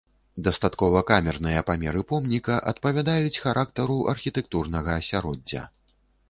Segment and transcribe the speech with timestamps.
[0.45, 5.63] Дастаткова камерныя памеры помніка адпавядаюць характару архітэктурнага асяроддзя.